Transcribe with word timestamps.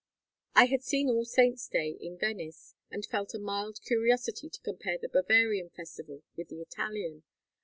I 0.55 0.65
had 0.65 0.81
seen 0.81 1.09
All 1.09 1.25
Saints' 1.25 1.67
Day 1.67 1.89
in 1.91 2.17
Venice 2.17 2.73
and 2.89 3.05
felt 3.05 3.35
a 3.35 3.37
mild 3.37 3.83
curiosity 3.83 4.49
to 4.49 4.61
compare 4.61 4.97
the 4.97 5.07
Bavarian 5.07 5.69
festival 5.69 6.23
with 6.35 6.47
the 6.49 6.59
Italian. 6.59 7.21